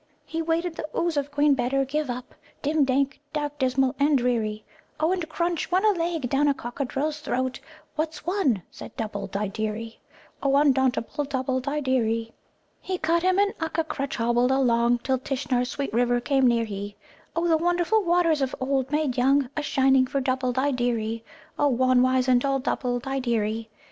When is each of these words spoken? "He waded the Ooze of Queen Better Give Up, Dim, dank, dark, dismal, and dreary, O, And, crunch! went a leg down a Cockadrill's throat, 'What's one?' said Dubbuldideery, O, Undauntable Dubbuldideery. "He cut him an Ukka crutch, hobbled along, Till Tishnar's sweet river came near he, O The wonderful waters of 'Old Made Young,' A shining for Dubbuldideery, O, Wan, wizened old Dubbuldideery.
"He 0.25 0.41
waded 0.41 0.73
the 0.77 0.87
Ooze 0.97 1.15
of 1.15 1.29
Queen 1.29 1.53
Better 1.53 1.85
Give 1.85 2.09
Up, 2.09 2.33
Dim, 2.63 2.85
dank, 2.85 3.19
dark, 3.33 3.59
dismal, 3.59 3.93
and 3.99 4.17
dreary, 4.17 4.65
O, 4.99 5.11
And, 5.11 5.29
crunch! 5.29 5.71
went 5.71 5.85
a 5.85 5.91
leg 5.91 6.27
down 6.27 6.47
a 6.47 6.55
Cockadrill's 6.55 7.19
throat, 7.19 7.59
'What's 7.95 8.25
one?' 8.25 8.63
said 8.71 8.97
Dubbuldideery, 8.97 9.99
O, 10.41 10.55
Undauntable 10.57 11.23
Dubbuldideery. 11.25 12.31
"He 12.81 12.97
cut 12.97 13.21
him 13.21 13.37
an 13.37 13.53
Ukka 13.59 13.87
crutch, 13.87 14.15
hobbled 14.15 14.49
along, 14.49 15.01
Till 15.03 15.19
Tishnar's 15.19 15.69
sweet 15.69 15.93
river 15.93 16.19
came 16.19 16.47
near 16.47 16.65
he, 16.65 16.95
O 17.35 17.47
The 17.47 17.57
wonderful 17.57 18.03
waters 18.03 18.41
of 18.41 18.55
'Old 18.59 18.91
Made 18.91 19.17
Young,' 19.17 19.51
A 19.55 19.61
shining 19.61 20.07
for 20.07 20.19
Dubbuldideery, 20.19 21.21
O, 21.59 21.67
Wan, 21.67 22.01
wizened 22.01 22.43
old 22.43 22.63
Dubbuldideery. 22.63 23.67